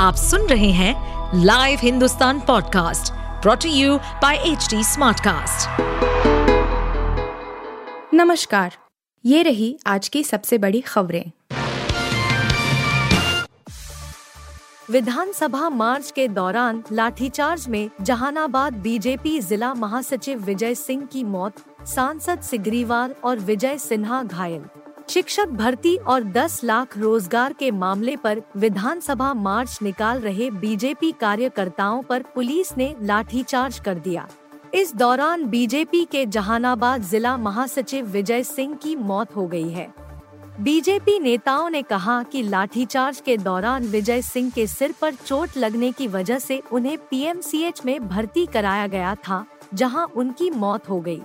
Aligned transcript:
आप 0.00 0.14
सुन 0.14 0.46
रहे 0.46 0.70
हैं 0.70 1.40
live 1.44 1.78
Hindustan 1.82 2.40
podcast 2.40 3.12
brought to 3.42 3.68
you 3.68 3.96
by 3.98 4.36
H 4.36 4.68
Smartcast. 4.74 5.80
नमस्कार, 8.14 8.76
ये 9.24 9.42
रही 9.42 9.78
आज 9.86 10.08
की 10.08 10.24
सबसे 10.24 10.58
बड़ी 10.58 10.80
खबरें 10.80 11.30
विधानसभा 14.90 15.68
मार्च 15.68 16.10
के 16.10 16.28
दौरान 16.28 16.82
लाठीचार्ज 16.92 17.68
में 17.68 17.90
जहानाबाद 18.00 18.72
बीजेपी 18.72 19.38
जिला 19.40 19.74
महासचिव 19.74 20.38
विजय 20.38 20.74
सिंह 20.74 21.06
की 21.06 21.24
मौत, 21.24 21.54
सांसद 21.86 22.40
सिग्रीवाल 22.40 23.14
और 23.24 23.38
विजय 23.38 23.78
सिन्हा 23.78 24.22
घायल 24.22 24.62
शिक्षक 25.10 25.48
भर्ती 25.50 25.96
और 25.96 26.24
10 26.24 26.62
लाख 26.64 26.96
रोज़गार 26.98 27.52
के 27.52 27.70
मामले 27.70 28.14
पर 28.16 28.40
विधानसभा 28.56 29.32
मार्च 29.34 29.78
निकाल 29.82 30.20
रहे 30.20 30.50
बीजेपी 30.50 31.10
कार्यकर्ताओं 31.12 32.02
पर 32.02 32.22
पुलिस 32.34 32.76
ने 32.78 32.94
लाठीचार्ज 33.02 33.78
कर 33.78 33.98
दिया 33.98 34.28
इस 34.74 34.94
दौरान 34.94 35.44
बीजेपी 35.44 36.04
के 36.04 36.24
जहानाबाद 36.26 37.02
जिला 37.02 37.36
महासचिव 37.36 38.06
विजय 38.06 38.42
सिंह 38.42 38.74
की 38.74 38.94
मौत 38.96 39.34
हो 39.36 39.46
गई 39.46 39.70
है 39.70 39.88
बीजेपी 40.60 41.18
नेताओं 41.18 41.68
ने 41.70 41.82
कहा 41.82 42.22
कि 42.22 42.42
लाठीचार्ज 42.42 43.20
के 43.20 43.36
दौरान 43.36 43.86
विजय 43.86 44.22
सिंह 44.22 44.50
के 44.50 44.66
सिर 44.66 44.94
पर 45.00 45.14
चोट 45.14 45.56
लगने 45.56 45.92
की 45.92 46.08
वजह 46.08 46.38
से 46.38 46.62
उन्हें 46.72 46.96
पीएमसीएच 47.10 47.84
में 47.84 48.08
भर्ती 48.08 48.46
कराया 48.46 48.86
गया 48.86 49.14
था, 49.14 49.44
जहाँ 49.74 50.06
उनकी 50.16 50.50
मौत 50.50 50.88
हो 50.88 51.00
गई। 51.00 51.20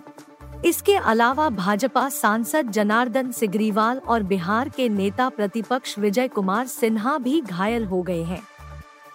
इसके 0.65 0.95
अलावा 0.95 1.49
भाजपा 1.49 2.07
सांसद 2.09 2.71
जनार्दन 2.71 3.31
सिग्रीवाल 3.31 3.97
और 3.97 4.23
बिहार 4.23 4.69
के 4.69 4.89
नेता 4.89 5.29
प्रतिपक्ष 5.29 5.97
विजय 5.99 6.27
कुमार 6.27 6.67
सिन्हा 6.67 7.17
भी 7.17 7.41
घायल 7.41 7.85
हो 7.85 8.01
गए 8.01 8.23
हैं 8.23 8.41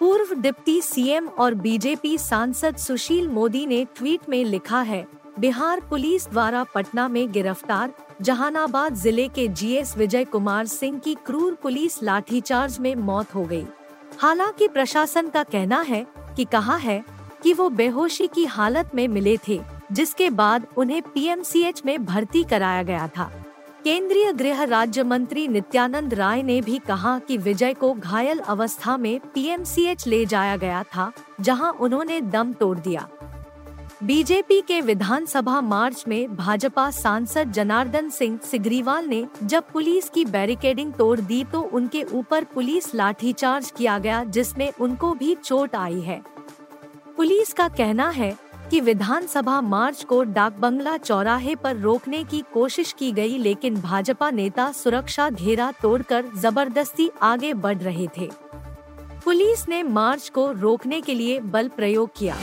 पूर्व 0.01 0.35
डिप्टी 0.35 0.81
सीएम 0.83 1.27
और 1.29 1.55
बीजेपी 1.55 2.17
सांसद 2.19 2.77
सुशील 2.77 3.29
मोदी 3.29 3.67
ने 3.67 3.85
ट्वीट 3.97 4.29
में 4.29 4.45
लिखा 4.45 4.81
है, 4.83 5.07
बिहार 5.39 5.81
पुलिस 5.81 6.29
द्वारा 6.29 6.63
पटना 6.65 7.09
में 7.09 7.33
गिरफ़्तार, 7.33 7.93
जहानाबाद 8.23 8.95
ज़िले 8.95 9.27
के 9.29 9.47
जीएस 9.49 9.97
विजय 9.97 10.25
कुमार 10.25 10.67
सिंह 10.67 10.99
की 10.99 11.15
क्रूर 11.27 11.55
पुलिस 11.55 12.03
लाठीचार्ज 12.03 12.79
में 12.79 12.95
मौत 12.95 13.35
हो 13.35 13.45
गई। 13.45 13.67
हालाँकि 14.19 14.69
प्रशासन 14.69 15.29
का 15.29 15.43
कहना 15.43 15.81
है 15.81 16.07
कि 16.37 16.45
कहा 16.45 16.77
है 16.77 17.03
कि 17.43 17.53
वो 17.53 17.69
बेहोशी 17.71 18.27
की 18.27 18.45
हालत 18.47 18.91
में 18.95 19.07
मिले 19.09 19.37
थे 19.49 19.61
जिसके 19.93 20.31
बाद 20.31 20.67
उन्हें 20.77 21.03
पीएमसीएच 21.05 21.83
में 21.87 22.05
भर्ती 22.05 22.43
कराया 22.45 22.83
गया 22.83 23.07
था। 23.09 23.31
केंद्रीय 23.85 24.33
गृह 24.33 24.63
राज्य 24.65 25.03
मंत्री 25.03 25.47
नित्यानंद 25.49 26.15
राय 26.15 26.43
ने 26.43 26.61
भी 26.61 26.79
कहा 26.79 27.19
कि 27.19 27.37
विजय 27.37 27.75
को 27.75 27.93
घायल 27.93 28.39
अवस्था 28.39 28.97
में 28.97 29.21
पीएमसीएच 29.35 30.07
ले 30.07 30.25
जाया 30.27 30.57
गया 30.57 30.83
था, 30.83 31.13
जहाँ 31.41 31.73
उन्होंने 31.73 32.21
दम 32.21 32.53
तोड़ 32.53 32.79
दिया। 32.79 33.09
बीजेपी 34.05 34.61
के 34.61 34.81
विधानसभा 34.81 35.61
मार्च 35.61 36.05
में 36.09 36.37
भाजपा 36.37 36.91
सांसद 36.91 37.51
जनार्दन 37.53 38.09
सिंह 38.11 38.39
सिग्रीवाल 38.45 39.07
ने 39.07 39.27
जब 39.43 39.65
पुलिस 39.73 40.09
की 40.09 40.25
बैरिकेडिंग 40.25 40.93
तोड़ 40.93 41.19
दी 41.21 41.43
तो 41.45 41.61
उनके 41.63 42.03
ऊपर 42.03 42.45
पुलिस 42.45 42.95
लाठीचार्ज 42.95 43.71
किया 43.71 43.99
गया, 43.99 44.23
जिसमें 44.25 44.71
उनको 44.73 45.13
भी 45.15 45.35
चोट 45.35 45.77
आई 45.77 46.01
है। 46.01 46.21
पुलिस 47.17 47.53
का 47.53 47.69
कहना 47.69 48.09
है 48.11 48.37
कि 48.71 48.81
विधानसभा 48.81 49.61
मार्च 49.61 50.05
को 50.05 50.23
डाक 50.23 50.53
बंगला 50.53 50.97
चौराहे 50.97 51.55
पर 51.55 51.77
रोकने 51.77 52.25
की 52.25 52.43
कोशिश 52.55 52.93
की 52.93 53.13
गई, 53.13 53.39
लेकिन 53.39 53.81
भाजपा 53.81 54.31
नेता 54.31 54.73
सुरक्षा 54.73 55.31
घेरा 55.31 55.73
तोड़कर 55.83 56.25
ज़बरदस्ती 56.37 57.11
आगे 57.23 57.55
बढ़ 57.55 57.79
रहे 57.79 58.09
थे। 58.19 58.31
पुलिस 59.25 59.69
ने 59.69 59.83
मार्च 59.83 60.29
को 60.29 60.53
रोकने 60.53 61.01
के 61.01 61.15
लिए 61.15 61.41
बल 61.41 61.69
प्रयोग 61.69 62.11
किया। 62.17 62.37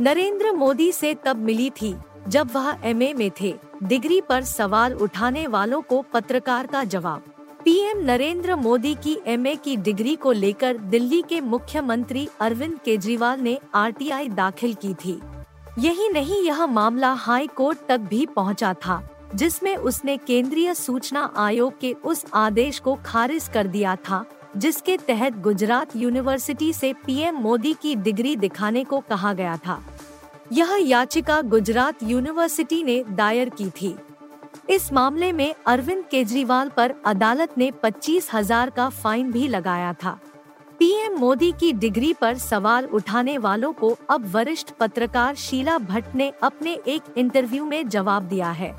नरेंद्र 0.00 0.52
मोदी 0.52 0.92
से 0.92 1.14
तब 1.14 1.36
मिली 1.36 1.70
थी, 1.70 1.94
जब 2.28 2.50
वह 2.54 2.78
एमए 2.84 3.12
में 3.12 3.30
थे। 3.40 3.54
डिग्री 3.82 4.20
पर 4.20 4.44
सवाल 4.44 4.94
उठाने 4.94 5.46
वालों 5.46 5.80
को 5.82 6.04
पत्रकार 6.12 6.66
का 6.66 6.84
जवाब। 6.84 7.29
पीएम 7.64 7.98
नरेंद्र 7.98 8.54
मोदी 8.56 8.94
की 8.94 9.16
एमए 9.26 9.54
की 9.54 9.76
डिग्री 9.76 10.14
को 10.16 10.32
लेकर 10.32 10.76
दिल्ली 10.76 11.20
के 11.22 11.40
मुख्यमंत्री 11.40 12.28
अरविंद 12.40 12.78
केजरीवाल 12.84 13.40
ने 13.40 13.58
आरटीआई 13.74 14.28
दाखिल 14.28 14.74
की 14.74 14.94
थी। 14.94 15.20
यही 15.78 16.08
नहीं, 16.08 16.42
यह 16.42 16.66
मामला 16.66 17.12
हाई 17.12 17.46
कोर्ट 17.46 17.78
तक 17.88 18.00
भी 18.00 18.24
पहुँचा 18.26 18.72
था, 18.74 19.02
जिसमें 19.34 19.76
उसने 19.76 20.16
केंद्रीय 20.16 20.74
सूचना 20.74 21.32
आयोग 21.36 21.78
के 21.80 21.92
उस 22.04 22.24
आदेश 22.34 22.78
को 22.78 22.98
खारिज 23.04 23.48
कर 23.48 23.66
दिया 23.66 23.96
था, 23.96 24.24
जिसके 24.56 24.96
तहत 24.96 25.38
गुजरात 25.38 25.96
यूनिवर्सिटी 25.96 26.72
से 26.72 26.92
पीएम 27.06 27.34
मोदी 27.34 27.76
की 27.82 27.94
डिग्री 27.94 28.36
दिखाने 28.36 28.84
को 28.84 29.00
कहा 29.00 29.32
गया 29.32 29.56
था। 29.56 29.82
यह 30.52 30.78
याचिका 30.82 31.40
गुजरात 31.42 32.02
यूनिवर्सिटी 32.02 32.82
ने 32.82 33.04
दायर 33.10 33.48
की 33.48 33.70
थी। 33.70 33.96
इस 34.70 34.92
मामले 34.92 35.32
में 35.32 35.54
अरविंद 35.66 36.04
केजरीवाल 36.10 36.68
पर 36.68 36.94
अदालत 37.06 37.56
ने 37.58 37.70
पच्चीस 37.82 38.28
हज़ार 38.34 38.70
का 38.70 38.88
फाइन 38.88 39.30
भी 39.32 39.46
लगाया 39.48 39.92
था। 39.92 40.10
पीएम 40.78 41.16
मोदी 41.18 41.50
की 41.52 41.72
डिग्री 41.72 42.12
पर 42.12 42.36
सवाल 42.38 42.84
उठाने 42.84 43.36
वालों 43.38 43.72
को 43.72 43.96
अब 44.10 44.30
वरिष्ठ 44.30 44.70
पत्रकार 44.70 45.34
शीला 45.34 45.78
भट्ट 45.78 46.14
ने 46.14 46.32
अपने 46.42 46.78
एक 46.88 47.02
इंटरव्यू 47.16 47.64
में 47.64 47.88
जवाब 47.88 48.22
दिया 48.22 48.50
है। 48.50 48.74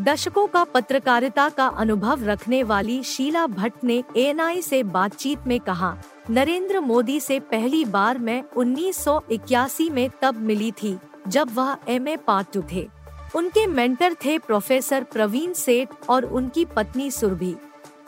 दशकों 0.00 0.46
का 0.46 0.64
पत्रकारिता 0.64 1.48
का 1.48 1.66
अनुभव 1.66 2.24
रखने 2.24 2.62
वाली 2.62 3.02
शीला 3.02 3.46
भट्ट 3.46 3.84
ने 3.84 4.02
एएनआई 4.16 4.62
से 4.62 4.82
बातचीत 4.82 5.46
में 5.46 5.58
कहा, 5.60 5.96
नरेंद्र 6.30 6.80
मोदी 6.80 7.18
से 7.20 7.38
पहली 7.40 7.84
बार 7.84 8.18
मैं 8.18 8.42
1981 8.56 9.88
में 9.90 10.08
तब 10.22 10.40
मिली 10.40 10.70
थी, 10.72 10.96
जब 11.28 11.54
वह 11.54 11.76
एम 11.88 12.16
पार्ट 12.26 12.58
थे। 12.72 12.88
उनके 13.34 13.66
मेंटर 13.66 14.14
थे 14.24 14.38
प्रोफेसर 14.38 15.04
प्रवीण 15.04 15.52
सेठ 15.52 15.88
और 16.08 16.24
उनकी 16.24 16.64
पत्नी 16.64 17.10
सुरभि। 17.10 17.54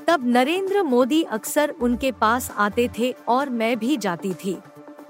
तब 0.06 0.26
नरेंद्र 0.26 0.82
मोदी 0.82 1.22
अक्सर 1.22 1.75
उनके 1.81 2.12
पास 2.12 2.50
आते 2.56 2.88
थे 2.98 3.14
और 3.28 3.50
मैं 3.50 3.78
भी 3.78 3.97
जाती 3.97 4.32
थी। 4.34 4.56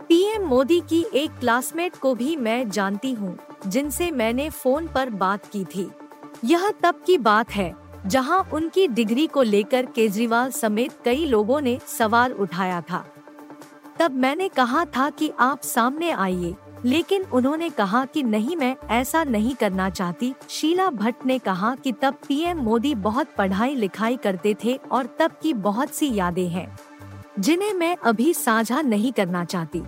पीएम 0.08 0.42
मोदी 0.42 0.80
की 0.80 1.04
एक 1.14 1.30
क्लासमेट 1.30 1.96
को 1.96 2.14
भी 2.14 2.36
मैं 2.36 2.68
जानती 2.70 3.12
हूँ, 3.12 3.36
जिनसे 3.66 4.10
मैंने 4.10 4.48
फ़ोन 4.50 4.86
पर 4.86 5.10
बात 5.10 5.46
की 5.46 5.64
थी। 5.64 5.88
यह 6.44 6.70
तब 6.82 7.02
की 7.06 7.18
बात 7.18 7.50
है, 7.50 7.74
जहाँ 8.06 8.38
उनकी 8.52 8.86
डिग्री 8.88 9.26
को 9.26 9.42
लेकर 9.42 9.86
केजरीवाल 9.86 10.50
समेत 10.50 10.92
कई 11.04 11.24
लोगों 11.24 11.60
ने 11.60 11.78
सवाल 11.88 12.32
उठाया 12.32 12.80
था। 12.80 13.04
तब 13.98 14.14
मैंने 14.14 14.48
कहा 14.48 14.84
था 14.86 15.08
कि 15.10 15.30
आप 15.40 15.62
सामने 15.62 16.10
आइए 16.10 16.54
लेकिन 16.86 17.22
उन्होंने 17.32 17.68
कहा 17.70 18.04
कि 18.04 18.22
नहीं, 18.22 18.56
मैं 18.56 18.76
ऐसा 18.90 19.22
नहीं 19.24 19.54
करना 19.54 19.88
चाहती। 19.90 20.32
शीला 20.48 20.88
भट्ट 20.90 21.24
ने 21.26 21.38
कहा 21.38 21.74
कि 21.74 21.92
तब 21.92 22.18
पीएम 22.28 22.58
मोदी 22.58 22.94
बहुत 22.96 23.28
पढ़ाई 23.38 23.74
लिखाई 23.74 24.16
करते 24.16 24.54
थे 24.64 24.74
और 24.90 25.06
तब 25.18 25.30
की 25.42 25.52
बहुत 25.54 25.94
सी 25.94 26.12
यादें 26.14 26.48
हैं, 26.48 26.68
जिन्हें 27.38 27.72
मैं 27.74 27.96
अभी 27.96 28.32
साझा 28.34 28.80
नहीं 28.80 29.12
करना 29.12 29.44
चाहती। 29.44 29.82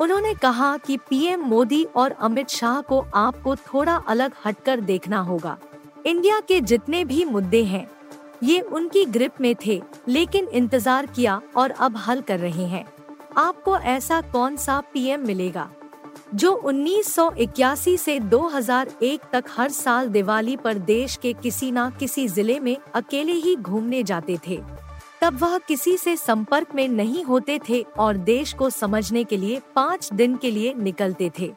उन्होंने 0.00 0.34
कहा 0.34 0.76
कि 0.76 0.96
पीएम 1.08 1.40
मोदी 1.40 1.82
और 1.96 2.10
अमित 2.20 2.48
शाह 2.48 2.80
को 2.80 3.00
आपको 3.14 3.54
थोड़ा 3.56 3.96
अलग 4.08 4.32
हटकर 4.44 4.80
देखना 4.80 5.20
होगा। 5.20 5.56
इंडिया 6.06 6.38
के 6.40 6.60
जितने 6.62 7.04
भी 7.04 7.24
मुद्दे 7.24 7.62
हैं, 7.64 7.86
ये 8.42 8.60
उनकी 8.60 9.04
ग्रिप 9.06 9.40
में 9.40 9.54
थे, 9.66 9.80
लेकिन 10.08 10.48
इंतज़ार 10.48 11.06
किया 11.06 11.40
और 11.56 11.70
अब 11.70 11.96
हल 11.96 12.20
कर 12.20 12.38
रहे 12.38 12.66
हैं। 12.66 12.84
आपको 13.36 13.76
ऐसा 13.78 14.20
कौन 14.22 14.56
सा 14.56 14.80
पीएम 14.92 15.26
मिलेगा? 15.26 15.68
जो 16.34 16.50
1981 16.64 17.96
से 17.98 18.18
2001 18.20 19.20
तक 19.32 19.44
हर 19.50 19.68
साल 19.68 20.08
दिवाली 20.08 20.56
पर 20.56 20.78
देश 20.78 21.16
के 21.16 21.32
किसी 21.32 21.70
न 21.72 21.90
किसी 21.90 22.28
ज़िले 22.28 22.60
में 22.60 22.76
अकेले 22.94 23.32
ही 23.32 23.56
घूमने 23.56 24.02
जाते 24.02 24.38
थे। 24.48 24.60
तब 25.20 25.38
वह 25.42 25.58
किसी 25.58 25.96
से 25.96 26.16
संपर्क 26.16 26.74
में 26.74 26.88
नहीं 26.88 27.24
होते 27.24 27.60
थे 27.68 27.82
और 27.98 28.16
देश 28.16 28.52
को 28.52 28.70
समझने 28.70 29.24
के 29.24 29.36
लिए 29.36 29.60
पाँच 29.74 30.12
दिन 30.12 30.36
के 30.36 30.50
लिए 30.50 30.74
निकलते 30.74 31.30
थे। 31.38 31.52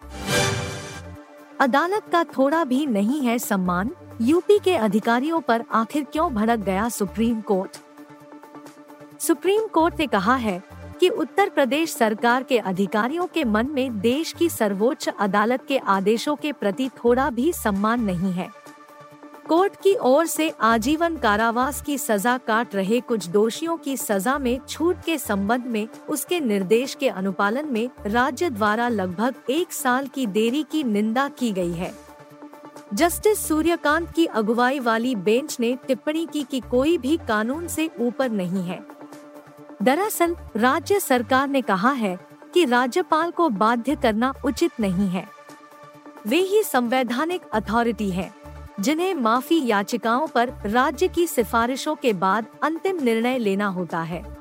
अदालत 1.59 2.03
का 2.11 2.23
थोड़ा 2.23 2.63
भी 2.63 2.85
नहीं 2.85 3.21
है 3.21 3.39
सम्मान, 3.39 3.91
यूपी 4.21 4.59
के 4.59 4.75
अधिकारियों 4.75 5.41
पर 5.41 5.63
आखिर 5.71 6.03
क्यों 6.03 6.33
भड़क 6.33 6.59
गया 6.59 6.89
सुप्रीम 6.89 7.41
कोर्ट? 7.41 7.77
सुप्रीम 9.19 9.67
कोर्ट 9.67 9.99
ने 9.99 10.07
कहा 10.07 10.35
है 10.35 10.61
कि 11.01 11.09
उत्तर 11.09 11.49
प्रदेश 11.49 11.93
सरकार 11.93 12.43
के 12.43 12.57
अधिकारियों 12.57 13.25
के 13.27 13.43
मन 13.43 13.67
में 13.67 13.99
देश 13.99 14.33
की 14.33 14.49
सर्वोच्च 14.49 15.09
अदालत 15.19 15.65
के 15.67 15.77
आदेशों 15.77 16.35
के 16.35 16.51
प्रति 16.51 16.89
थोड़ा 16.89 17.29
भी 17.29 17.53
सम्मान 17.53 18.01
नहीं 18.01 18.31
है। 18.31 18.49
कोर्ट 19.47 19.75
की 19.75 19.95
ओर 19.95 20.25
से 20.25 20.49
आजीवन 20.61 21.17
कारावास 21.17 21.81
की 21.81 21.97
सजा 21.97 22.37
काट 22.37 22.75
रहे 22.75 22.99
कुछ 22.99 23.27
दोषियों 23.27 23.77
की 23.77 23.97
सजा 23.97 24.37
में 24.37 24.59
छूट 24.69 24.97
के 25.05 25.17
संबंध 25.17 25.65
में 25.65 25.87
उसके 26.09 26.39
निर्देश 26.39 26.95
के 26.95 27.09
अनुपालन 27.09 27.73
में 27.73 27.89
राज्य 28.05 28.49
द्वारा 28.49 28.87
लगभग 28.89 29.35
एक 29.49 29.73
साल 29.73 30.07
की 30.07 30.27
देरी 30.27 30.63
की 30.63 30.83
निंदा 30.83 31.27
की 31.27 31.51
गई 31.51 31.73
है। 31.73 31.93
जस्टिस 32.93 33.47
सूर्यकांत 33.47 34.11
की 34.11 34.25
अगुवाई 34.25 34.79
वाली 34.79 35.15
बेंच 35.15 35.59
ने 35.59 35.77
टिप्पणी 35.87 36.27
की 36.33 36.43
कि 36.43 36.59
कोई 36.59 36.97
भी 36.97 37.17
कानून 37.17 37.67
से 37.67 37.89
ऊपर 37.99 38.29
नहीं 38.29 38.63
है। 38.63 39.00
दरअसल, 39.81 40.35
राज्य 40.55 40.99
सरकार 40.99 41.47
ने 41.47 41.61
कहा 41.61 41.91
है 41.91 42.19
कि 42.53 42.65
राज्यपाल 42.65 43.31
को 43.31 43.49
बाध्य 43.49 43.95
करना 43.95 44.33
उचित 44.45 44.71
नहीं 44.79 45.09
है। 45.09 45.27
वे 46.27 46.37
ही 46.37 46.63
संवैधानिक 46.63 47.41
अथॉरिटी 47.53 48.11
है, 48.11 48.33
जिन्हें 48.79 49.13
माफ़ी 49.13 49.67
याचिकाओं 49.67 50.27
पर 50.27 50.53
राज्य 50.65 51.07
की 51.07 51.27
सिफारिशों 51.27 51.95
के 51.95 52.13
बाद 52.13 52.45
अंतिम 52.63 53.03
निर्णय 53.03 53.37
लेना 53.37 53.67
होता 53.67 54.01
है। 54.01 54.37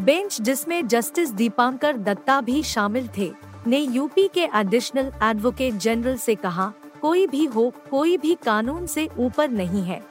बेंच 0.00 0.40
जिसमें 0.40 0.88
जस्टिस 0.88 1.30
दीपांकर 1.30 1.96
दत्ता 1.96 2.40
भी 2.40 2.62
शामिल 2.62 3.08
थे, 3.18 3.32
ने 3.66 3.78
यूपी 3.78 4.28
के 4.34 4.48
एडिशनल 4.54 5.12
एडवोकेट 5.22 5.74
जनरल 5.74 6.16
से 6.16 6.34
कहा, 6.34 6.72
कोई 7.02 7.26
भी 7.26 7.44
हो, 7.44 7.72
कोई 7.90 8.16
भी 8.16 8.34
कानून 8.34 8.86
से 8.86 9.08
ऊपर 9.18 9.48
नहीं 9.48 9.82
है। 9.82 10.04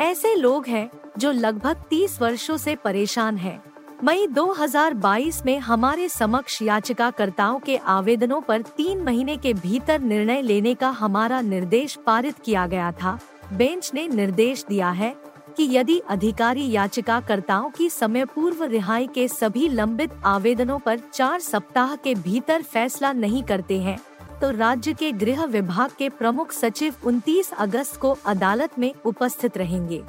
ऐसे 0.00 0.34
लोग 0.34 0.66
हैं, 0.66 0.90
जो 1.18 1.32
लगभग 1.32 1.76
30 1.90 2.22
वर्षों 2.22 2.56
से 2.56 2.76
परेशान 2.76 3.36
हैं। 3.36 3.67
मई 4.04 4.26
2022 4.26 5.44
में 5.46 5.58
हमारे 5.58 6.08
समक्ष 6.08 6.60
याचिकाकर्ताओं 6.62 7.58
के 7.58 7.76
आवेदनों 7.76 8.40
पर 8.40 8.62
तीन 8.76 9.00
महीने 9.02 9.36
के 9.36 9.52
भीतर 9.54 10.00
निर्णय 10.00 10.42
लेने 10.42 10.74
का 10.74 10.88
हमारा 10.88 11.40
निर्देश 11.40 11.98
पारित 12.06 12.34
किया 12.38 12.66
गया 12.66 12.90
था। 12.92 13.18
बेंच 13.52 13.90
ने 13.94 14.06
निर्देश 14.08 14.64
दिया 14.68 14.90
है 14.90 15.10
कि 15.56 15.66
यदि 15.70 15.98
अधिकारी 16.08 16.70
याचिकाकर्ताओं 16.70 17.70
की 17.70 17.88
समय 17.90 18.24
पूर्व 18.24 18.62
रिहाई 18.64 19.06
के 19.06 19.26
सभी 19.28 19.68
लंबित 19.68 20.12
आवेदनों 20.24 20.78
पर 20.78 20.98
चार 21.12 21.40
सप्ताह 21.40 21.96
के 21.96 22.14
भीतर 22.14 22.62
फैसला 22.62 23.12
नहीं 23.12 23.42
करते 23.42 23.80
हैं 23.80 23.98
तो 24.40 24.50
राज्य 24.50 24.92
के 24.92 25.12
गृह 25.14 25.44
विभाग 25.46 25.90
के 25.98 26.08
प्रमुख 26.08 26.52
सचिव 26.52 26.94
29 27.06 27.52
अगस्त 27.58 27.96
को 27.96 28.16
अदालत 28.26 28.78
में 28.78 28.92
उपस्थित 29.04 29.56
रहेंगे। 29.58 30.02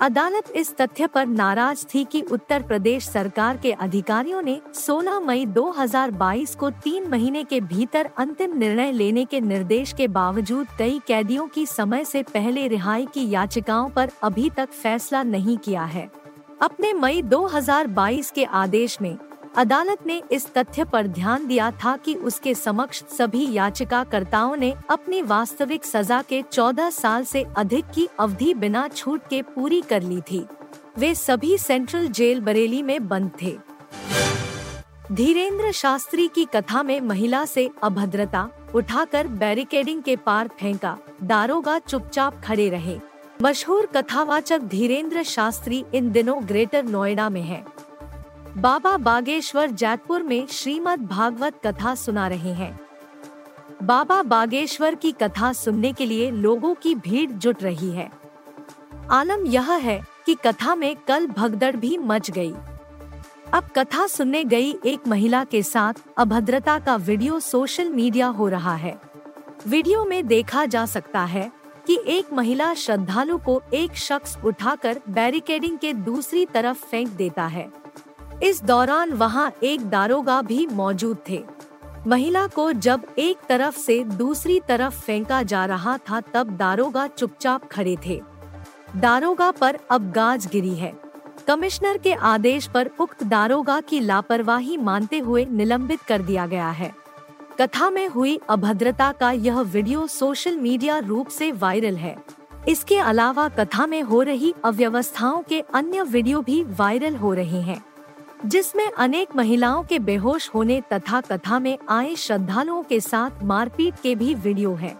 अदालत 0.00 0.50
इस 0.50 0.74
तथ्य 0.76 1.06
पर 1.06 1.26
नाराज़ 1.26 1.84
थी 1.86 2.04
कि 2.04 2.20
उत्तर 2.22 2.62
प्रदेश 2.62 3.08
सरकार 3.08 3.56
के 3.56 3.72
अधिकारियों 3.72 4.42
ने 4.42 4.60
16 4.74 5.20
मई 5.22 5.46
2022 5.46 6.54
को 6.54 6.70
तीन 6.70 7.08
महीने 7.08 7.44
के 7.44 7.60
भीतर 7.60 8.10
अंतिम 8.18 8.56
निर्णय 8.58 8.92
लेने 8.92 9.24
के 9.24 9.40
निर्देश 9.40 9.92
के 9.92 10.08
बावजूद 10.08 10.66
कई 10.78 11.00
कैदियों 11.06 11.46
की 11.48 11.66
समय 11.66 12.04
से 12.04 12.22
पहले 12.22 12.66
रिहाई 12.68 13.06
की 13.06 13.28
याचिकाओं 13.30 13.90
पर 13.90 14.10
अभी 14.22 14.50
तक 14.50 14.68
फैसला 14.72 15.22
नहीं 15.22 15.56
किया 15.56 15.84
है। 15.84 16.10
अपने 16.62 16.92
मई 16.92 17.22
2022 17.22 18.30
के 18.30 18.44
आदेश 18.44 19.00
में 19.02 19.16
अदालत 19.56 20.06
ने 20.06 20.22
इस 20.32 20.46
तथ्य 20.54 20.84
पर 20.84 21.06
ध्यान 21.06 21.46
दिया 21.46 21.70
था 21.70 21.96
कि 21.96 22.14
उसके 22.14 22.54
समक्ष 22.54 23.02
सभी 23.04 23.52
याचिकाकर्ताओं 23.52 24.56
ने 24.56 24.74
अपनी 24.90 25.22
वास्तविक 25.22 25.84
सजा 25.84 26.22
के 26.22 26.42
14 26.42 26.90
साल 26.90 27.24
से 27.24 27.44
अधिक 27.56 27.84
की 27.94 28.08
अवधि 28.20 28.54
बिना 28.54 28.88
छूट 28.88 29.20
के 29.30 29.42
पूरी 29.42 29.80
कर 29.80 30.02
ली 30.02 30.20
थी। 30.20 30.44
वे 30.98 31.14
सभी 31.14 31.58
सेंट्रल 31.58 32.08
जेल 32.08 32.40
बरेली 32.40 32.82
में 32.82 33.08
बंद 33.08 33.30
थे। 33.42 33.58
धीरेन्द्र 35.12 35.72
शास्त्री 35.72 36.28
की 36.28 36.44
कथा 36.44 36.82
में 36.82 37.00
महिला 37.00 37.44
से 37.44 37.70
अभद्रता 37.82 38.48
उठाकर 38.74 39.26
बैरिकेडिंग 39.26 40.02
के 40.02 40.16
पार 40.16 40.48
फेंका, 40.60 40.98
दारोगा 41.22 41.78
चुपचाप 41.78 42.42
खड़े 42.44 42.68
रहे। 42.68 42.98
मशहूर 43.42 43.86
कथावाचक 43.86 44.60
धीरेन्द्र 44.60 45.22
शास्त्री 45.22 45.84
इन 45.94 46.10
दिनों 46.10 46.48
ग्रेटर 46.48 46.84
नोएडा 46.84 47.28
में 47.28 47.42
हैं। 47.42 47.64
बाबा 48.58 48.96
बागेश्वर 48.96 49.70
जैतपुर 49.70 50.22
में 50.22 50.46
श्रीमद् 50.46 51.06
भागवत 51.06 51.54
कथा 51.66 51.94
सुना 51.94 52.28
रहे 52.28 52.52
हैं। 52.52 52.80
बाबा 53.82 54.22
बागेश्वर 54.22 54.94
की 54.94 55.12
कथा 55.12 55.52
सुनने 55.52 55.92
के 55.92 56.06
लिए 56.06 56.30
लोगों 56.30 56.74
की 56.74 56.94
भीड़ 56.94 57.30
जुट 57.30 57.62
रही 57.62 57.90
है। 57.90 58.10
आलम 59.10 59.46
यह 59.46 59.72
है 59.72 60.02
कि 60.26 60.34
कथा 60.34 60.74
में 60.74 60.96
कल 60.96 61.26
भगदड़ 61.26 61.76
भी 61.76 61.98
मच 61.98 62.30
गई। 62.30 62.52
अब 63.52 63.68
कथा 63.76 64.06
सुनने 64.06 64.44
गई 64.44 64.78
एक 64.86 65.08
महिला 65.08 65.44
के 65.44 65.62
साथ 65.62 65.94
अभद्रता 66.18 66.78
का 66.78 66.96
वीडियो 66.96 67.40
सोशल 67.40 67.88
मीडिया 67.88 68.26
हो 68.26 68.48
रहा 68.48 68.74
है। 68.74 69.00
वीडियो 69.68 70.04
में 70.04 70.26
देखा 70.26 70.66
जा 70.66 70.86
सकता 70.86 71.24
है 71.24 71.52
कि 71.86 72.02
एक 72.06 72.32
महिला 72.32 72.74
श्रद्धालु 72.74 73.38
को 73.38 73.62
एक 73.74 73.96
शख्स 73.96 74.38
उठाकर 74.44 75.00
बैरिकेडिंग 75.08 75.78
के 75.78 75.92
दूसरी 75.92 76.46
तरफ़ 76.46 76.84
फेंक 76.86 77.08
देता 77.08 77.46
है। 77.46 77.81
इस 78.42 78.64
दौरान 78.64 79.12
वहाँ 79.12 79.52
एक 79.62 79.90
दारोगा 79.90 80.42
भी 80.42 80.66
मौजूद 80.66 81.18
थे। 81.28 81.44
महिला 82.06 82.46
को 82.46 82.72
जब 82.72 83.02
एक 83.18 83.36
तरफ़ 83.48 83.78
से 83.78 84.04
दूसरी 84.04 84.60
तरफ़ 84.60 85.00
फेंका 85.00 85.42
जा 85.42 85.64
रहा 85.64 85.98
था, 85.98 86.20
तब 86.20 86.56
दारोगा 86.56 87.06
चुपचाप 87.06 87.68
खड़े 87.68 87.96
थे। 88.06 88.22
दारोगा 88.96 89.50
पर 89.50 89.78
अब 89.90 90.12
गाज 90.12 90.46
गिरी 90.46 90.74
है। 90.74 90.92
कमिश्नर 91.48 91.98
के 91.98 92.12
आदेश 92.12 92.66
पर 92.66 92.90
उक्त 93.00 93.24
दारोगा 93.24 93.80
की 93.80 94.00
लापरवाही 94.00 94.76
मानते 94.76 95.18
हुए 95.18 95.44
निलंबित 95.44 96.00
कर 96.00 96.22
दिया 96.22 96.46
गया 96.46 96.70
है। 96.70 96.94
कथा 97.60 97.90
में 97.90 98.08
हुई 98.08 98.40
अभद्रता 98.48 99.12
का 99.12 99.30
यह 99.30 99.60
वीडियो 99.60 100.06
सोशल 100.06 100.56
मीडिया 100.56 100.98
रूप 100.98 101.28
से 101.28 101.52
वायरल 101.52 101.96
है। 101.96 102.16
इसके 102.68 102.98
अलावा 102.98 103.48
कथा 103.48 103.86
में 103.86 104.02
हो 104.02 104.22
रही 104.22 104.54
अव्यवस्थाओं 104.64 105.42
के 105.42 105.60
अन्य 105.60 106.02
वीडियो 106.02 106.40
भी 106.40 106.64
वायरल 106.64 107.16
हो 107.16 107.34
रहे 107.34 107.60
हैं। 107.60 107.84
जिसमें 108.46 108.90
अनेक 108.90 109.36
महिलाओं 109.36 109.82
के 109.82 109.98
बेहोश 109.98 110.50
होने 110.54 110.80
तथा 110.92 111.20
कथा 111.20 111.58
में 111.58 111.76
आए 111.88 112.14
श्रद्धालुओं 112.14 112.82
के 112.82 113.00
साथ 113.00 113.42
मारपीट 113.42 113.94
के 114.02 114.14
भी 114.14 114.34
वीडियो 114.34 114.74
हैं। 114.74 114.96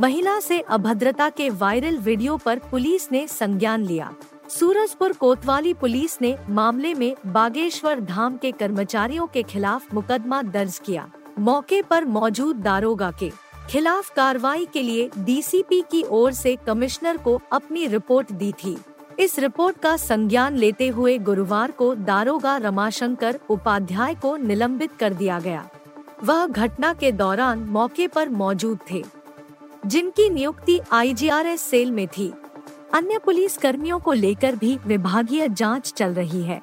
महिला 0.00 0.38
से 0.40 0.60
अभद्रता 0.60 1.28
के 1.30 1.50
वायरल 1.50 1.98
वीडियो 1.98 2.36
पर 2.36 2.58
पुलिस 2.70 3.10
ने 3.12 3.26
संज्ञान 3.28 3.84
लिया। 3.84 4.12
सूरजपुर 4.48 5.12
कोतवाली 5.12 5.74
पुलिस 5.74 6.20
ने 6.22 6.36
मामले 6.48 6.94
में 6.94 7.14
बागेश्वर 7.26 8.00
धाम 8.00 8.36
के 8.36 8.52
कर्मचारियों 8.52 9.26
के 9.26 9.42
खिलाफ 9.42 9.94
मुकदमा 9.94 10.42
दर्ज 10.42 10.78
किया। 10.78 11.10
मौके 11.38 11.82
पर 11.82 12.04
मौजूद 12.04 12.56
दारोगा 12.56 13.10
के 13.10 13.30
खिलाफ 13.68 14.14
कार्रवाई 14.14 14.66
के 14.72 14.82
लिए 14.82 15.10
डीसीपी 15.18 15.80
की 15.90 16.02
ओर 16.02 16.32
से 16.32 16.56
कमिश्नर 16.66 17.16
को 17.16 17.40
अपनी 17.52 17.86
रिपोर्ट 17.86 18.32
दी 18.32 18.52
थी। 18.52 18.76
इस 19.18 19.38
रिपोर्ट 19.38 19.78
का 19.78 19.96
संज्ञान 19.96 20.56
लेते 20.56 20.88
हुए 20.88 21.16
गुरुवार 21.18 21.70
को 21.70 21.94
दारोगा 21.94 22.56
रमाशंकर 22.56 23.38
उपाध्याय 23.50 24.14
को 24.14 24.36
निलंबित 24.36 24.96
कर 24.96 25.14
दिया 25.14 25.38
गया। 25.40 25.68
वह 26.24 26.46
घटना 26.46 26.92
के 26.94 27.12
दौरान 27.12 27.58
मौके 27.68 28.08
पर 28.08 28.28
मौजूद 28.28 28.78
थे, 28.90 29.02
जिनकी 29.86 30.28
नियुक्ति 30.30 30.78
आईजीआरएस 30.92 31.60
सेल 31.60 31.90
में 31.90 32.06
थी। 32.08 32.32
अन्य 32.94 33.18
पुलिस 33.18 33.56
कर्मियों 33.56 33.98
को 33.98 34.12
लेकर 34.12 34.56
भी 34.56 34.78
विभागीय 34.86 35.48
जाँच 35.48 35.92
चल 35.92 36.14
रही 36.14 36.42
है। 36.42 36.60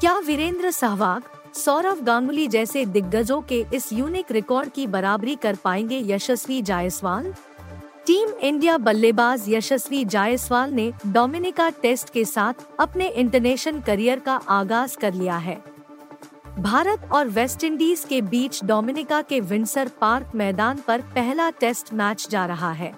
क्या 0.00 0.18
वीरेंद्र 0.18 0.70
सहवाग, 0.70 1.22
सौरव 1.54 2.00
गांगुली 2.00 2.46
जैसे 2.46 2.84
दिग्गजों 2.86 3.40
के 3.42 3.64
इस 3.74 3.92
यूनिक 3.92 4.32
रिकॉर्ड 4.32 4.70
की 4.70 4.86
बराबरी 4.86 5.34
कर 5.34 5.56
पाएँगे 5.64 6.02
यशस्वी 6.06 6.62
जायसवाल? 6.62 7.32
टीम 8.06 8.28
इंडिया 8.40 8.76
बल्लेबाज 8.78 9.44
यशस्वी 9.48 10.04
जायसवाल 10.04 10.70
ने 10.70 10.92
डोमिनिका 11.06 11.68
टेस्ट 11.70 12.10
के 12.10 12.24
साथ 12.24 12.54
अपने 12.80 13.08
इंटरनेशनल 13.08 13.80
करियर 13.80 14.18
का 14.18 14.34
आगाज़ 14.48 14.96
कर 14.96 15.14
लिया 15.14 15.36
है। 15.36 15.54
भारत 16.58 17.08
और 17.12 17.28
वेस्टइंडीज 17.28 18.04
के 18.08 18.20
बीच 18.22 18.64
डोमिनिका 18.64 19.20
के 19.22 19.38
विंसर 19.40 19.90
पार्क 20.00 20.32
मैदान 20.34 20.78
पर 20.78 21.00
पहला 21.00 21.48
टेस्ट 21.50 21.92
मैच 21.94 22.28
जा 22.30 22.46
रहा 22.46 22.72
है। 22.72 22.92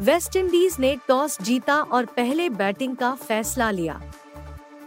वेस्टइंडीज 0.00 0.76
ने 0.80 0.96
टॉस 1.08 1.40
जीता 1.42 1.76
और 1.82 2.04
पहले 2.06 2.48
बैटिंग 2.50 2.96
का 2.96 3.12
फैसला 3.14 3.70
लिया। 3.70 4.00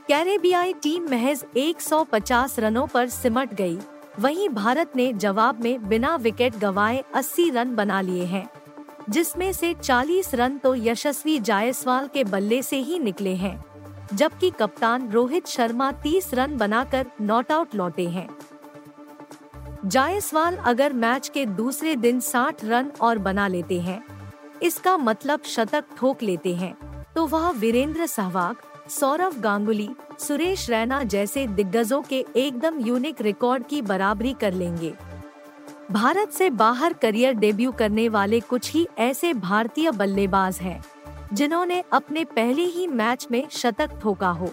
कैरेबियाई 0.07 0.73
टीम 0.73 1.09
महज 1.11 1.45
150 1.57 2.59
रनों 2.59 2.85
पर 2.87 3.07
सिमट 3.09 3.53
गई, 3.53 3.77
वहीं 4.19 4.49
भारत 4.49 4.95
ने 4.95 5.11
जवाब 5.13 5.63
में 5.63 5.87
बिना 5.89 6.15
विकेट 6.15 6.57
गवाए 6.57 7.03
80 7.15 7.49
रन 7.49 7.75
बना 7.75 8.01
लिए 8.01 8.25
हैं। 8.25 8.49
जिसमें 9.09 9.51
से 9.53 9.73
40 9.73 10.33
रन 10.35 10.57
तो 10.57 10.73
यशस्वी 10.75 11.39
जायसवाल 11.41 12.07
के 12.07 12.23
बल्ले 12.23 12.61
से 12.61 12.77
ही 12.79 12.99
निकले 12.99 13.35
हैं, 13.35 13.63
जबकि 14.13 14.49
कप्तान 14.51 15.09
रोहित 15.11 15.47
शर्मा 15.47 15.91
30 16.01 16.33
रन 16.33 16.57
बनाकर 16.57 17.05
नॉट 17.21 17.51
आउट 17.51 17.75
लौटे 17.75 18.07
हैं। 18.07 18.27
जायसवाल 19.85 20.55
अगर 20.57 20.93
मैच 20.95 21.29
के 21.29 21.45
दूसरे 21.45 21.95
दिन 21.95 22.19
60 22.21 22.63
रन 22.63 22.91
और 23.01 23.17
बना 23.19 23.47
लेते 23.47 23.79
हैं, 23.81 24.03
इसका 24.63 24.97
मतलब 24.97 25.43
शतक 25.45 25.85
ठोक 25.97 26.23
लेते 26.23 26.55
हैं 26.55 26.75
तो 27.15 27.25
वह 27.27 27.49
वीरेंद्र 27.51 28.05
सहवाग, 28.05 28.55
सौरव 28.89 29.39
गांगुली, 29.39 29.89
सुरेश 30.19 30.69
रैना 30.69 31.03
जैसे 31.05 31.45
दिग्गजों 31.47 32.01
के 32.01 32.25
एकदम 32.35 32.79
यूनिक 32.79 33.21
रिकॉर्ड 33.21 33.65
की 33.67 33.81
बराबरी 33.81 34.33
कर 34.33 34.53
लेंगे। 34.53 34.93
भारत 35.93 36.31
से 36.31 36.49
बाहर 36.49 36.93
करियर 36.93 37.33
डेब्यू 37.33 37.71
करने 37.71 38.07
वाले 38.09 38.39
कुछ 38.39 38.71
ही 38.71 38.87
ऐसे 38.97 39.33
भारतीय 39.33 39.91
बल्लेबाज 39.91 40.57
हैं, 40.57 40.83
जिन्होंने 41.33 41.83
अपने 41.93 42.23
पहले 42.25 42.63
ही 42.63 42.87
मैच 42.87 43.27
में 43.31 43.43
शतक 43.51 43.89
ठोका 44.01 44.29
हो। 44.29 44.49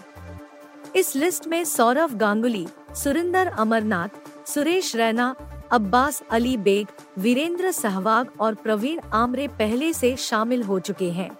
इस 0.96 1.14
लिस्ट 1.16 1.46
में 1.46 1.64
सौरव 1.64 2.14
गांगुली, 2.14 2.66
सुरिंदर 2.94 3.46
अमरनाथ, 3.46 4.08
सुरेश 4.46 4.94
रैना, 4.96 5.34
अब्बास 5.72 6.22
अली 6.30 6.56
बेग, 6.56 6.86
वीरेंद्र 7.18 7.70
सहवाग 7.70 8.32
और 8.40 8.54
प्रवीण 8.54 9.00
आमरे 9.12 9.48
पहले 9.48 9.92
से 9.92 10.14
शामिल 10.16 10.62
हो 10.62 10.78
चुके 10.80 11.10
हैं। 11.10 11.30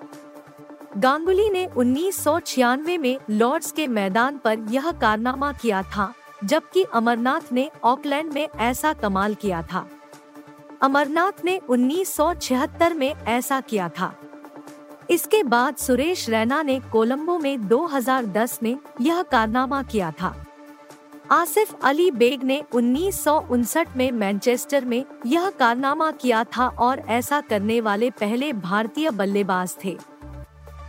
गांगुली 0.97 1.49
ने 1.51 1.67
उन्नीस 1.67 2.23
सौ 2.25 2.39
छियानवे 2.41 2.97
में 2.99 3.17
लॉर्ड्स 3.31 3.73
के 3.73 3.87
मैदान 3.89 4.39
पर 4.39 4.59
यह 4.71 4.91
कारनामा 4.93 5.53
किया 5.53 5.83
था 5.83 6.13
जबकि 6.45 6.83
अमरनाथ 6.83 7.53
ने 7.53 7.71
ऑकलैंड 7.85 8.33
में 8.33 8.49
ऐसा 8.59 8.93
कमाल 8.93 9.35
किया 9.35 9.63
था। 9.63 9.89
अमरनाथ 10.83 11.45
ने 11.45 11.61
1976 11.69 12.95
में 12.95 13.15
ऐसा 13.25 13.61
किया 13.61 13.89
था। 13.89 14.15
इसके 15.11 15.43
बाद 15.43 15.77
सुरेश 15.77 16.29
रैना 16.29 16.63
ने 16.63 16.81
कोलंबो 16.81 17.39
में 17.39 17.69
2010 17.69 18.59
में 18.63 18.77
यह 19.01 19.23
कारनामा 19.23 19.83
किया 19.83 20.11
था। 20.11 20.45
आसिफ 21.31 21.75
अली 21.85 22.11
बेग 22.11 22.43
ने 22.43 22.63
उन्नीस 22.73 23.25
सौ 23.25 23.41
उनसठ 23.51 23.89
में 23.97 24.13
मैनचेस्टर 24.13 24.85
में 24.85 25.05
यह 25.27 25.51
कारनामा 25.51 26.11
किया 26.11 26.45
था 26.45 26.69
और 26.69 26.99
ऐसा 26.99 27.41
करने 27.41 27.81
वाले 27.81 28.11
पहले 28.11 28.53
भारतीय 28.53 29.11
बल्लेबाज 29.11 29.77
थे। 29.85 29.99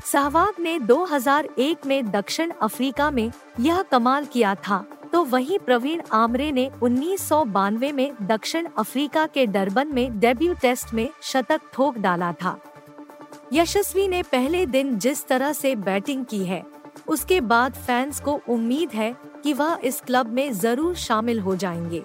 सहवाग 0.05 0.53
ने 0.59 0.79
2001 0.79 1.85
में 1.85 2.11
दक्षिण 2.11 2.51
अफ्रीका 2.61 3.11
में 3.11 3.31
यह 3.59 3.81
कमाल 3.81 4.25
किया 4.25 4.55
था। 4.55 4.85
तो 5.13 5.23
वहीं 5.23 5.57
प्रवीण 5.59 6.01
आमरे 6.11 6.51
ने 6.51 6.69
उन्नीस 6.81 7.27
सौ 7.29 7.43
बानवे 7.45 7.91
में 7.91 8.11
दक्षिण 8.21 8.67
अफ्रीका 8.77 9.25
के 9.25 9.45
डरबन 9.45 9.93
में 9.93 10.19
डेब्यू 10.19 10.53
टेस्ट 10.53 10.93
में 10.93 11.09
शतक 11.23 11.61
ठोक 11.73 11.97
डाला 11.97 12.31
था। 12.33 12.57
यशस्वी 13.53 14.07
ने 14.07 14.21
पहले 14.23 14.65
दिन 14.65 14.97
जिस 14.97 15.25
तरह 15.27 15.53
से 15.53 15.75
बैटिंग 15.77 16.25
की 16.25 16.43
है, 16.45 16.63
उसके 17.07 17.41
बाद 17.41 17.73
फैंस 17.77 18.19
को 18.19 18.39
उम्मीद 18.49 18.89
है 18.89 19.13
कि 19.43 19.53
वह 19.53 19.79
इस 19.83 20.01
क्लब 20.01 20.27
में 20.27 20.51
ज़रूर 20.53 20.95
शामिल 20.95 21.39
हो 21.39 21.55
जाएँगे। 21.55 22.03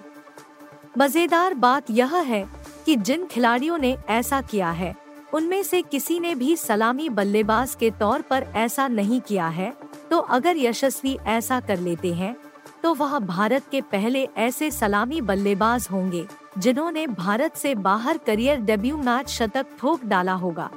मज़ेदार 0.97 1.53
बात 1.53 1.91
यह 1.91 2.15
है 2.15 2.45
कि 2.85 2.95
जिन 2.95 3.25
खिलाड़ियों 3.25 3.77
ने 3.77 3.97
ऐसा 4.09 4.41
किया 4.41 4.69
है, 4.71 4.95
उनमें 5.33 5.61
से 5.63 5.81
किसी 5.81 6.19
ने 6.19 6.33
भी 6.35 6.55
सलामी 6.55 7.07
बल्लेबाज 7.09 7.75
के 7.75 7.89
तौर 7.91 8.21
पर 8.21 8.43
ऐसा 8.55 8.87
नहीं 8.87 9.19
किया 9.21 9.47
है 9.47 9.73
तो 10.09 10.17
अगर 10.17 10.57
यशस्वी 10.57 11.17
ऐसा 11.27 11.59
कर 11.59 11.79
लेते 11.79 12.13
हैं 12.13 12.35
तो 12.83 12.93
वह 12.93 13.19
भारत 13.19 13.63
के 13.71 13.81
पहले 13.81 14.29
ऐसे 14.37 14.71
सलामी 14.71 15.21
बल्लेबाज 15.21 15.87
होंगे, 15.91 16.27
जिन्होंने 16.57 17.07
भारत 17.07 17.55
से 17.55 17.75
बाहर 17.75 18.17
करियर 18.17 18.57
डेब्यू 18.57 18.97
मैच 18.97 19.29
शतक 19.29 19.65
ठोक 19.79 20.05
डाला 20.05 20.33
होगा। 20.33 20.69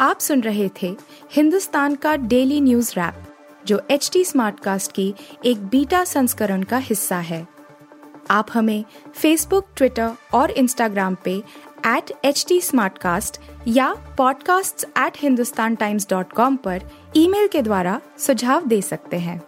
आप 0.00 0.20
सुन 0.20 0.40
रहे 0.40 0.70
थे 0.82 0.96
हिंदुस्तान 1.32 1.94
का 1.94 2.16
डेली 2.16 2.60
न्यूज़ 2.60 2.92
रैप, 2.92 3.14
जो 3.66 3.82
एच 3.90 4.10
टी 4.12 4.24
स्मार्ट 4.24 4.60
कास्ट 4.60 4.92
की 4.92 5.14
एक 5.44 5.66
बीटा 5.66 6.04
संस्करण 6.04 6.62
का 6.62 6.76
हिस्सा 6.76 7.16
है। 7.16 7.48
आप 8.30 8.46
हमें 8.54 8.84
फेसबुक 9.14 9.66
ट्विटर 9.76 10.10
और 10.34 10.50
इंस्टाग्राम 10.50 11.16
पे 11.24 11.42
एट 11.86 12.12
एच 12.24 12.46
टी 12.48 12.60
या 13.68 14.16
podcasts@hindustantimes.com 14.16 16.56
पर 16.56 16.82
ईमेल 17.16 17.48
के 17.48 17.62
द्वारा 17.62 18.00
सुझाव 18.18 18.66
दे 18.66 18.82
सकते 18.82 19.16
हैं। 19.16 19.47